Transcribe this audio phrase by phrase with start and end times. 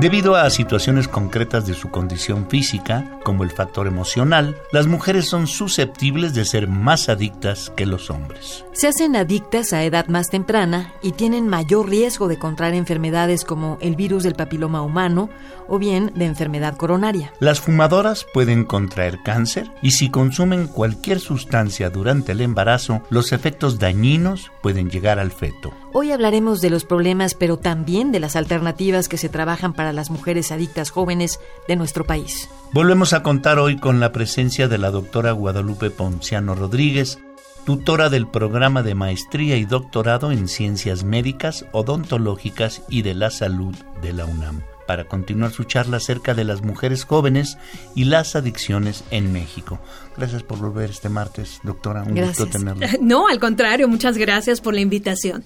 [0.00, 5.46] Debido a situaciones concretas de su condición física, como el factor emocional, las mujeres son
[5.46, 8.64] susceptibles de ser más adictas que los hombres.
[8.72, 13.76] Se hacen adictas a edad más temprana y tienen mayor riesgo de contraer enfermedades como
[13.82, 15.28] el virus del papiloma humano
[15.68, 17.34] o bien de enfermedad coronaria.
[17.38, 23.78] Las fumadoras pueden contraer cáncer y si consumen cualquier sustancia durante el embarazo, los efectos
[23.78, 25.74] dañinos pueden llegar al feto.
[25.92, 30.10] Hoy hablaremos de los problemas, pero también de las alternativas que se trabajan para las
[30.10, 32.48] mujeres adictas jóvenes de nuestro país.
[32.72, 37.18] Volvemos a contar hoy con la presencia de la doctora Guadalupe Ponciano Rodríguez,
[37.64, 43.74] tutora del programa de maestría y doctorado en ciencias médicas, odontológicas y de la salud
[44.00, 47.58] de la UNAM para continuar su charla acerca de las mujeres jóvenes
[47.94, 49.78] y las adicciones en México.
[50.16, 52.02] Gracias por volver este martes, doctora.
[52.02, 52.88] Un gusto tenerla.
[53.00, 55.44] No, al contrario, muchas gracias por la invitación.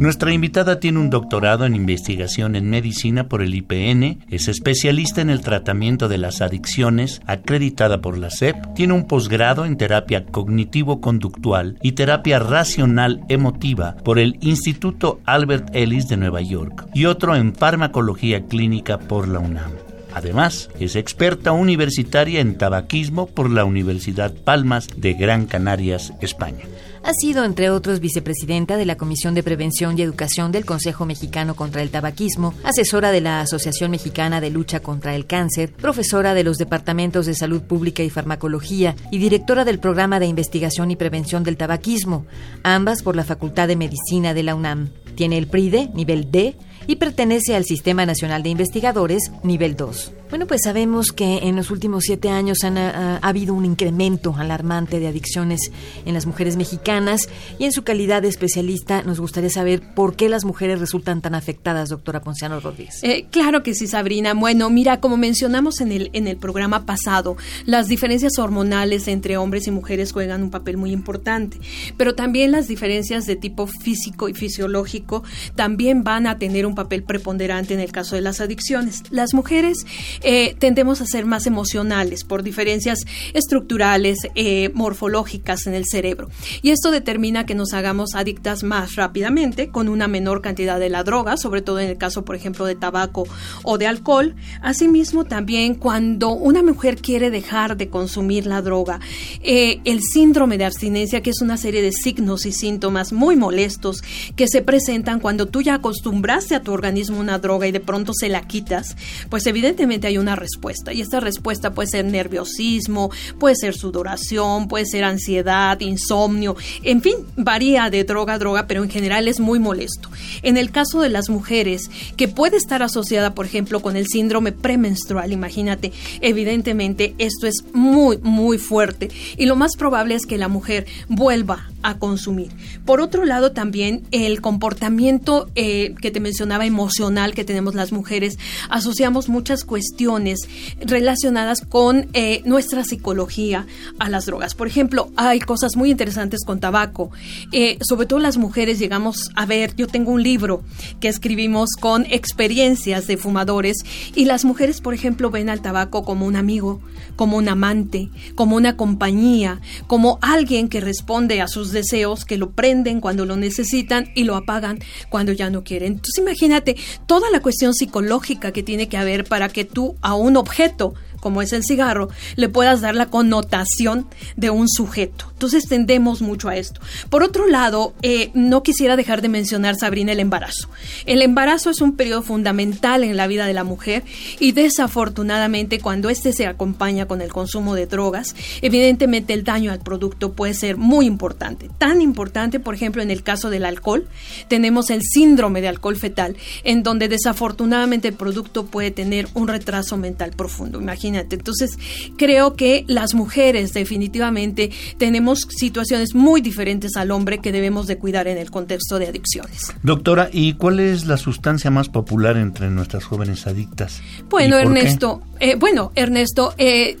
[0.00, 5.28] Nuestra invitada tiene un doctorado en investigación en medicina por el IPN, es especialista en
[5.28, 11.78] el tratamiento de las adicciones, acreditada por la SEP, tiene un posgrado en terapia cognitivo-conductual
[11.82, 17.52] y terapia racional emotiva por el Instituto Albert Ellis de Nueva York y otro en
[17.52, 19.72] farmacología clínica por la UNAM.
[20.14, 26.66] Además, es experta universitaria en tabaquismo por la Universidad Palmas de Gran Canarias, España.
[27.08, 31.56] Ha sido, entre otros, vicepresidenta de la Comisión de Prevención y Educación del Consejo Mexicano
[31.56, 36.44] contra el Tabaquismo, asesora de la Asociación Mexicana de Lucha contra el Cáncer, profesora de
[36.44, 41.44] los Departamentos de Salud Pública y Farmacología y directora del Programa de Investigación y Prevención
[41.44, 42.26] del Tabaquismo,
[42.62, 44.90] ambas por la Facultad de Medicina de la UNAM.
[45.14, 50.12] Tiene el PRIDE, nivel D, y pertenece al Sistema Nacional de Investigadores, nivel 2.
[50.28, 55.00] Bueno, pues sabemos que en los últimos siete años han, ha, habido un incremento alarmante
[55.00, 55.72] de adicciones
[56.04, 60.28] en las mujeres mexicanas y en su calidad de especialista nos gustaría saber por qué
[60.28, 63.02] las mujeres resultan tan afectadas, doctora Ponciano Rodríguez.
[63.04, 64.34] Eh, claro que sí, Sabrina.
[64.34, 69.66] Bueno, mira, como mencionamos en el, en el programa pasado, las diferencias hormonales entre hombres
[69.66, 71.58] y mujeres juegan un papel muy importante,
[71.96, 75.22] pero también las diferencias de tipo físico y fisiológico
[75.54, 79.04] también van a tener un papel preponderante en el caso de las adicciones.
[79.10, 79.86] Las mujeres
[80.22, 83.00] eh, tendemos a ser más emocionales por diferencias
[83.34, 86.28] estructurales, eh, morfológicas en el cerebro.
[86.62, 91.04] Y esto determina que nos hagamos adictas más rápidamente, con una menor cantidad de la
[91.04, 93.26] droga, sobre todo en el caso, por ejemplo, de tabaco
[93.62, 94.34] o de alcohol.
[94.62, 99.00] Asimismo, también cuando una mujer quiere dejar de consumir la droga,
[99.42, 104.02] eh, el síndrome de abstinencia, que es una serie de signos y síntomas muy molestos
[104.36, 108.12] que se presentan cuando tú ya acostumbraste a tu organismo una droga y de pronto
[108.14, 108.96] se la quitas,
[109.28, 110.92] pues evidentemente hay una respuesta.
[110.92, 117.16] Y esta respuesta puede ser nerviosismo, puede ser sudoración, puede ser ansiedad, insomnio, en fin,
[117.36, 120.10] varía de droga a droga, pero en general es muy molesto.
[120.42, 124.52] En el caso de las mujeres, que puede estar asociada, por ejemplo, con el síndrome
[124.52, 129.10] premenstrual, imagínate, evidentemente esto es muy, muy fuerte.
[129.36, 132.50] Y lo más probable es que la mujer vuelva a consumir.
[132.84, 138.38] Por otro lado, también el comportamiento eh, que te mencionaba emocional que tenemos las mujeres,
[138.68, 140.40] asociamos muchas cuestiones
[140.80, 143.66] relacionadas con eh, nuestra psicología
[143.98, 144.54] a las drogas.
[144.54, 147.10] Por ejemplo, hay cosas muy interesantes con tabaco.
[147.52, 150.62] Eh, sobre todo las mujeres llegamos a ver, yo tengo un libro
[151.00, 153.78] que escribimos con experiencias de fumadores
[154.14, 156.80] y las mujeres, por ejemplo, ven al tabaco como un amigo,
[157.16, 162.50] como un amante, como una compañía, como alguien que responde a sus deseos, que lo
[162.50, 164.78] prenden cuando lo necesitan y lo apagan
[165.08, 165.94] cuando ya no quieren.
[165.94, 166.76] Entonces imagínate
[167.06, 171.42] toda la cuestión psicológica que tiene que haber para que tú a un objeto como
[171.42, 174.06] es el cigarro, le puedas dar la connotación
[174.36, 175.26] de un sujeto.
[175.32, 176.80] Entonces tendemos mucho a esto.
[177.10, 180.68] Por otro lado, eh, no quisiera dejar de mencionar, Sabrina, el embarazo.
[181.06, 184.02] El embarazo es un periodo fundamental en la vida de la mujer
[184.38, 189.80] y desafortunadamente cuando éste se acompaña con el consumo de drogas, evidentemente el daño al
[189.80, 191.70] producto puede ser muy importante.
[191.78, 194.08] Tan importante, por ejemplo, en el caso del alcohol,
[194.48, 199.96] tenemos el síndrome de alcohol fetal, en donde desafortunadamente el producto puede tener un retraso
[199.96, 200.80] mental profundo.
[200.80, 201.36] Imagínate imagínate.
[201.36, 201.78] Entonces,
[202.16, 208.28] creo que las mujeres definitivamente tenemos situaciones muy diferentes al hombre que debemos de cuidar
[208.28, 209.72] en el contexto de adicciones.
[209.82, 214.00] Doctora, ¿y cuál es la sustancia más popular entre nuestras jóvenes adictas?
[214.28, 216.96] Bueno, Ernesto, eh, bueno, Ernesto, eh,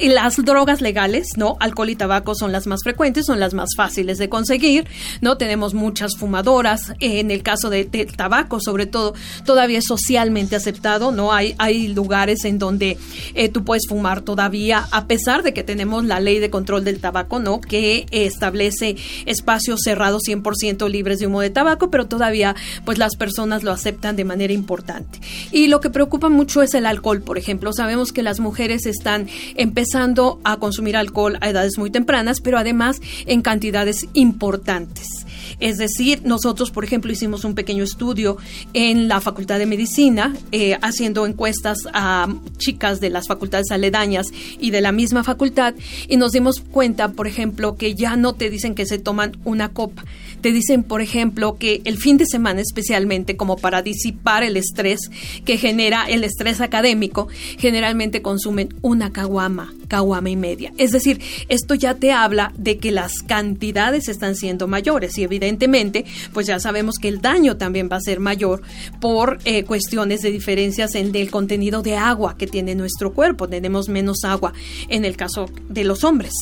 [0.00, 1.56] las drogas legales, ¿no?
[1.60, 4.86] Alcohol y tabaco son las más frecuentes, son las más fáciles de conseguir,
[5.20, 5.36] ¿no?
[5.36, 9.14] Tenemos muchas fumadoras, eh, en el caso del de tabaco, sobre todo,
[9.44, 11.32] todavía es socialmente aceptado, ¿no?
[11.32, 12.98] Hay, hay lugares en donde
[13.48, 17.38] tú puedes fumar todavía, a pesar de que tenemos la ley de control del tabaco,
[17.38, 17.60] ¿no?
[17.60, 18.96] Que establece
[19.26, 22.54] espacios cerrados 100% libres de humo de tabaco, pero todavía,
[22.84, 25.20] pues las personas lo aceptan de manera importante.
[25.52, 29.28] Y lo que preocupa mucho es el alcohol, por ejemplo sabemos que las mujeres están
[29.54, 35.26] empezando a consumir alcohol a edades muy tempranas, pero además en cantidades importantes.
[35.60, 38.36] Es decir, nosotros, por ejemplo, hicimos un pequeño estudio
[38.74, 44.26] en la Facultad de Medicina, eh, haciendo encuestas a chicas de las facultades aledañas
[44.60, 45.74] y de la misma facultad,
[46.08, 49.70] y nos dimos cuenta, por ejemplo, que ya no te dicen que se toman una
[49.70, 50.04] copa,
[50.40, 55.00] te dicen, por ejemplo, que el fin de semana especialmente, como para disipar el estrés
[55.44, 57.28] que genera el estrés académico,
[57.58, 60.72] generalmente consumen una caguama, caguama y media.
[60.78, 66.04] Es decir, esto ya te habla de que las cantidades están siendo mayores y evidentemente,
[66.32, 68.62] pues ya sabemos que el daño también va a ser mayor
[69.00, 73.48] por eh, cuestiones de diferencias en el contenido de agua que tiene nuestro cuerpo.
[73.48, 74.52] Tenemos menos agua
[74.88, 76.32] en el caso de los hombres.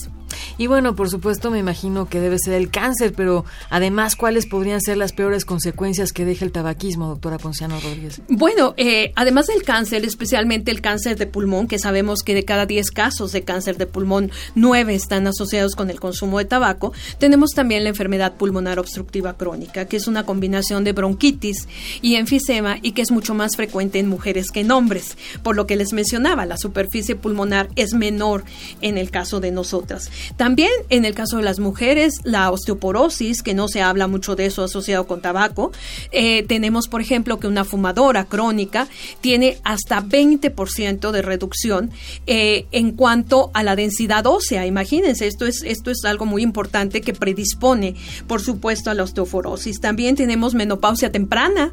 [0.59, 4.81] Y bueno, por supuesto me imagino que debe ser el cáncer, pero además, ¿cuáles podrían
[4.81, 8.23] ser las peores consecuencias que deja el tabaquismo, doctora Ponciano Rodríguez?
[8.29, 12.67] Bueno, eh, además del cáncer, especialmente el cáncer de pulmón, que sabemos que de cada
[12.67, 17.51] 10 casos de cáncer de pulmón, 9 están asociados con el consumo de tabaco, tenemos
[17.51, 21.69] también la enfermedad pulmonar obstructiva crónica, que es una combinación de bronquitis
[22.01, 25.17] y enfisema y que es mucho más frecuente en mujeres que en hombres.
[25.43, 28.45] Por lo que les mencionaba, la superficie pulmonar es menor
[28.81, 30.11] en el caso de nosotras.
[30.37, 34.47] También en el caso de las mujeres, la osteoporosis, que no se habla mucho de
[34.47, 35.73] eso asociado con tabaco.
[36.13, 38.89] Eh, tenemos, por ejemplo, que una fumadora crónica
[39.21, 41.91] tiene hasta 20% de reducción
[42.27, 44.67] eh, en cuanto a la densidad ósea.
[44.67, 47.95] Imagínense, esto es, esto es algo muy importante que predispone,
[48.27, 49.81] por supuesto, a la osteoporosis.
[49.81, 51.71] También tenemos menopausia temprana.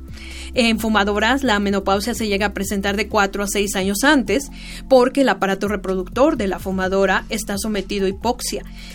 [0.53, 4.49] En fumadoras, la menopausia se llega a presentar de 4 a 6 años antes
[4.89, 8.09] porque el aparato reproductor de la fumadora está sometido a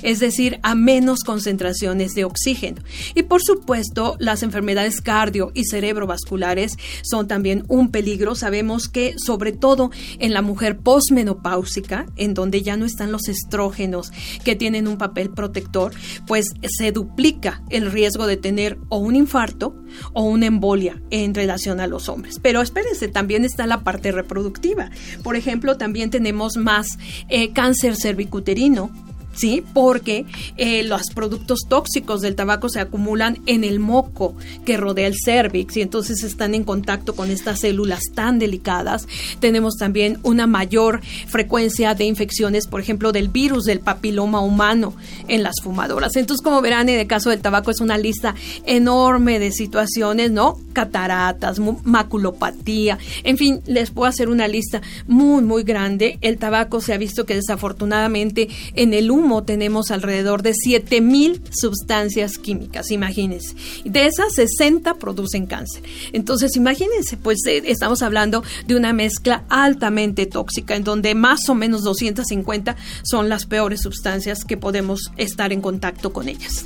[0.02, 2.82] es decir, a menos concentraciones de oxígeno.
[3.14, 8.34] Y por supuesto, las enfermedades cardio y cerebrovasculares son también un peligro.
[8.34, 14.12] Sabemos que sobre todo en la mujer posmenopáusica, en donde ya no están los estrógenos
[14.44, 15.92] que tienen un papel protector,
[16.26, 19.74] pues se duplica el riesgo de tener o un infarto
[20.12, 22.38] o una embolia en relación a los hombres.
[22.42, 24.90] Pero espérense, también está la parte reproductiva.
[25.22, 26.86] Por ejemplo, también tenemos más
[27.28, 28.90] eh, cáncer cervicuterino,
[29.36, 29.62] ¿sí?
[29.74, 34.34] Porque eh, los productos tóxicos del tabaco se acumulan en el moco
[34.64, 39.06] que rodea el cervix y entonces están en contacto con estas células tan delicadas.
[39.40, 44.94] Tenemos también una mayor frecuencia de infecciones, por ejemplo, del virus del papiloma humano
[45.28, 46.16] en las fumadoras.
[46.16, 48.34] Entonces, como verán, en el caso del tabaco es una lista
[48.64, 50.58] enorme de situaciones, ¿no?
[50.72, 56.18] Cataratas, maculopatía, en fin, les puedo hacer una lista muy, muy grande.
[56.20, 62.38] El tabaco se ha visto que desafortunadamente en el humo tenemos alrededor de 7000 sustancias
[62.38, 63.54] químicas, imagínense.
[63.84, 65.82] De esas 60 producen cáncer.
[66.12, 71.54] Entonces, imagínense, pues eh, estamos hablando de una mezcla altamente tóxica en donde más o
[71.54, 76.64] menos 250 son las peores sustancias que podemos estar en contacto con ellas.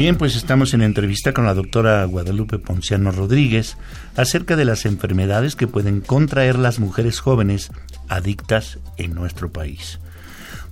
[0.00, 3.76] Bien, pues estamos en entrevista con la doctora Guadalupe Ponciano Rodríguez
[4.16, 7.70] acerca de las enfermedades que pueden contraer las mujeres jóvenes
[8.08, 10.00] adictas en nuestro país.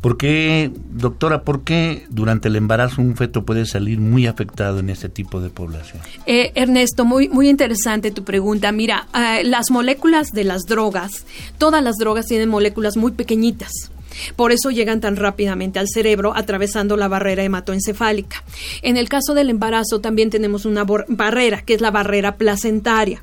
[0.01, 4.89] ¿Por qué, doctora, por qué durante el embarazo un feto puede salir muy afectado en
[4.89, 6.01] este tipo de población?
[6.25, 8.73] Eh, Ernesto, muy, muy interesante tu pregunta.
[8.73, 11.27] Mira, eh, las moléculas de las drogas,
[11.59, 13.91] todas las drogas tienen moléculas muy pequeñitas.
[14.37, 18.43] Por eso llegan tan rápidamente al cerebro atravesando la barrera hematoencefálica.
[18.83, 23.23] En el caso del embarazo también tenemos una barrera, que es la barrera placentaria.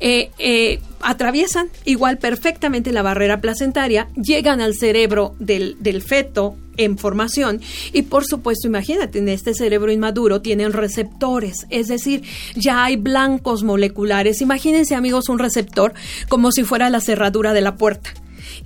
[0.00, 6.98] Eh, eh, atraviesan igual perfectamente la barrera placentaria, llegan al cerebro del, del feto en
[6.98, 7.60] formación
[7.92, 12.22] y por supuesto imagínate en este cerebro inmaduro tienen receptores es decir
[12.54, 15.94] ya hay blancos moleculares imagínense amigos un receptor
[16.28, 18.12] como si fuera la cerradura de la puerta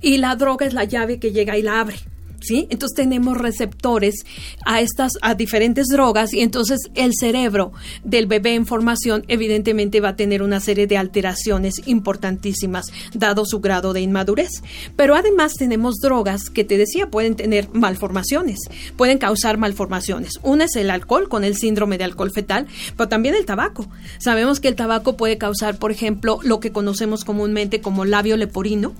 [0.01, 1.97] y la droga es la llave que llega y la abre.
[2.41, 2.67] ¿sí?
[2.69, 4.25] Entonces tenemos receptores
[4.65, 7.71] a estas, a diferentes drogas y entonces el cerebro
[8.03, 13.59] del bebé en formación evidentemente va a tener una serie de alteraciones importantísimas dado su
[13.59, 14.49] grado de inmadurez.
[14.95, 18.59] Pero además tenemos drogas que te decía pueden tener malformaciones,
[18.97, 20.33] pueden causar malformaciones.
[20.43, 22.67] Una es el alcohol con el síndrome de alcohol fetal,
[22.97, 23.87] pero también el tabaco.
[24.17, 28.93] Sabemos que el tabaco puede causar, por ejemplo, lo que conocemos comúnmente como labio leporino,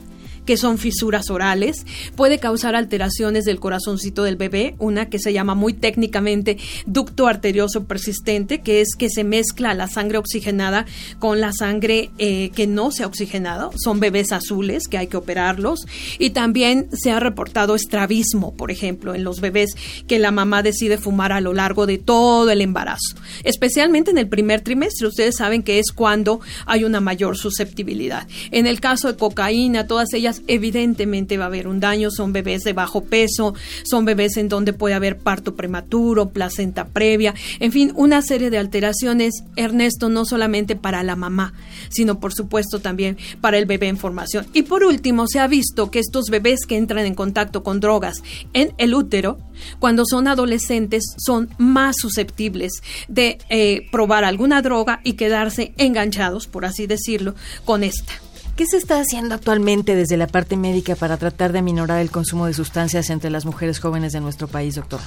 [0.45, 5.55] que son fisuras orales, puede causar alteraciones del corazoncito del bebé, una que se llama
[5.55, 10.85] muy técnicamente ducto arterioso persistente, que es que se mezcla la sangre oxigenada
[11.19, 15.17] con la sangre eh, que no se ha oxigenado, son bebés azules que hay que
[15.17, 15.85] operarlos,
[16.19, 19.71] y también se ha reportado estrabismo, por ejemplo, en los bebés
[20.07, 24.27] que la mamá decide fumar a lo largo de todo el embarazo, especialmente en el
[24.27, 28.27] primer trimestre, ustedes saben que es cuando hay una mayor susceptibilidad.
[28.51, 32.63] En el caso de cocaína, todas ellas evidentemente va a haber un daño, son bebés
[32.63, 37.91] de bajo peso, son bebés en donde puede haber parto prematuro, placenta previa, en fin,
[37.95, 41.53] una serie de alteraciones, Ernesto, no solamente para la mamá,
[41.89, 44.45] sino por supuesto también para el bebé en formación.
[44.53, 48.21] Y por último, se ha visto que estos bebés que entran en contacto con drogas
[48.53, 49.39] en el útero,
[49.79, 56.65] cuando son adolescentes, son más susceptibles de eh, probar alguna droga y quedarse enganchados, por
[56.65, 57.35] así decirlo,
[57.65, 58.13] con esta.
[58.61, 62.45] ¿Qué se está haciendo actualmente desde la parte médica para tratar de aminorar el consumo
[62.45, 64.99] de sustancias entre las mujeres jóvenes de nuestro país, doctor?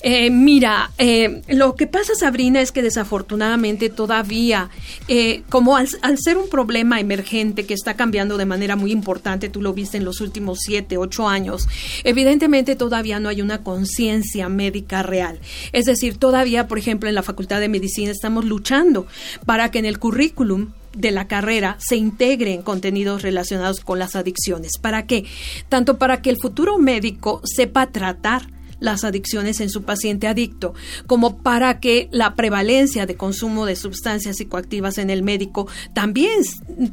[0.00, 4.70] Eh, mira, eh, lo que pasa, Sabrina, es que desafortunadamente todavía,
[5.06, 5.86] eh, como al,
[6.18, 10.04] ser un problema emergente que está cambiando de manera muy importante, tú lo viste en
[10.04, 11.68] los últimos siete, ocho años,
[12.02, 15.38] evidentemente todavía no hay una conciencia médica real.
[15.70, 19.06] Es decir, todavía, por ejemplo, en la Facultad de Medicina estamos luchando
[19.46, 24.78] para que en el currículum de la carrera se integren contenidos relacionados con las adicciones.
[24.80, 25.24] ¿Para qué?
[25.68, 28.46] Tanto para que el futuro médico sepa tratar
[28.80, 30.74] las adicciones en su paciente adicto,
[31.06, 36.42] como para que la prevalencia de consumo de sustancias psicoactivas en el médico también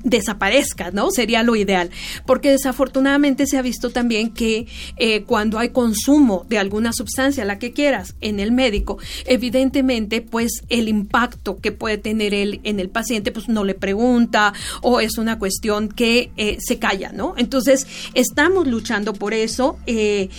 [0.03, 1.11] desaparezca, ¿no?
[1.11, 1.89] Sería lo ideal,
[2.25, 7.59] porque desafortunadamente se ha visto también que eh, cuando hay consumo de alguna sustancia, la
[7.59, 12.89] que quieras, en el médico, evidentemente, pues el impacto que puede tener él en el
[12.89, 17.33] paciente, pues no le pregunta o es una cuestión que eh, se calla, ¿no?
[17.37, 20.29] Entonces, estamos luchando por eso, eh,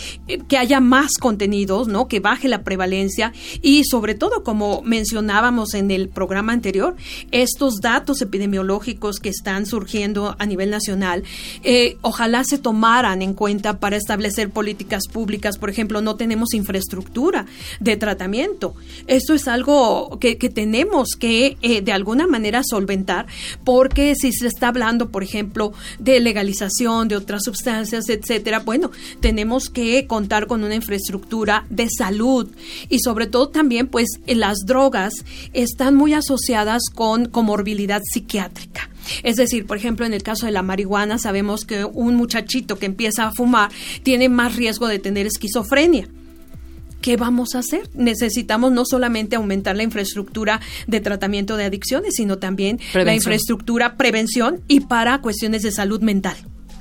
[0.48, 1.12] que haya más
[1.88, 2.08] ¿no?
[2.08, 3.32] Que baje la prevalencia
[3.62, 6.96] y sobre todo, como mencionábamos en el programa anterior,
[7.30, 11.22] estos datos epidemiológicos que están surgiendo a nivel nacional,
[11.62, 15.58] eh, ojalá se tomaran en cuenta para establecer políticas públicas.
[15.58, 17.46] Por ejemplo, no tenemos infraestructura
[17.80, 18.74] de tratamiento.
[19.06, 23.26] Esto es algo que, tenemos que eh, de alguna manera solventar
[23.64, 29.68] porque si se está hablando, por ejemplo, de legalización de otras sustancias, etcétera, bueno, tenemos
[29.68, 31.21] que contar con una infraestructura
[31.70, 32.48] de salud
[32.88, 35.14] y sobre todo también pues las drogas
[35.52, 38.90] están muy asociadas con comorbilidad psiquiátrica.
[39.22, 42.86] Es decir, por ejemplo, en el caso de la marihuana sabemos que un muchachito que
[42.86, 43.70] empieza a fumar
[44.02, 46.08] tiene más riesgo de tener esquizofrenia.
[47.00, 47.90] ¿qué vamos a hacer?
[47.94, 54.60] Necesitamos no solamente aumentar la infraestructura de tratamiento de adicciones, sino también la infraestructura prevención
[54.68, 56.36] y para cuestiones de salud mental.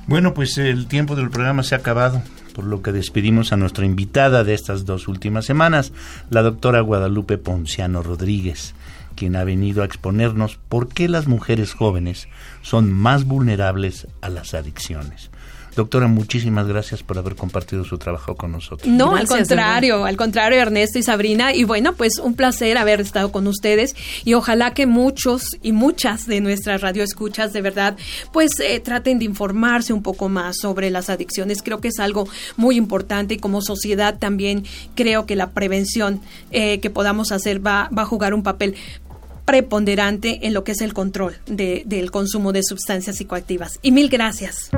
[0.06, 2.22] Bueno, pues el tiempo del programa se ha acabado
[2.52, 5.92] por lo que despedimos a nuestra invitada de estas dos últimas semanas,
[6.30, 8.74] la doctora Guadalupe Ponciano Rodríguez,
[9.16, 12.28] quien ha venido a exponernos por qué las mujeres jóvenes
[12.62, 15.31] son más vulnerables a las adicciones.
[15.74, 18.86] Doctora, muchísimas gracias por haber compartido su trabajo con nosotros.
[18.86, 21.54] No, al contrario, al contrario, Ernesto y Sabrina.
[21.54, 26.26] Y bueno, pues un placer haber estado con ustedes y ojalá que muchos y muchas
[26.26, 27.96] de nuestras radioescuchas de verdad,
[28.32, 31.62] pues eh, traten de informarse un poco más sobre las adicciones.
[31.62, 34.64] Creo que es algo muy importante y como sociedad también
[34.94, 38.76] creo que la prevención eh, que podamos hacer va, va a jugar un papel
[39.44, 43.78] preponderante en lo que es el control del consumo de sustancias psicoactivas.
[43.82, 44.70] Y mil gracias.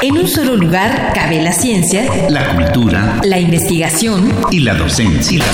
[0.00, 5.44] En un solo lugar cabe la ciencia, la cultura, la investigación y la docencia.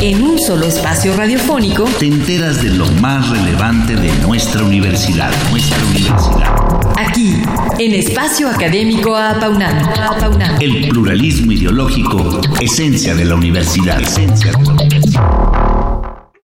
[0.00, 5.78] En un solo espacio radiofónico te enteras de lo más relevante de nuestra universidad, nuestra
[5.90, 6.72] universidad.
[6.96, 7.40] Aquí,
[7.78, 9.76] en Espacio Académico Apaunam.
[10.60, 14.00] El pluralismo ideológico, esencia de la universidad.
[14.00, 15.71] Esencia de la universidad.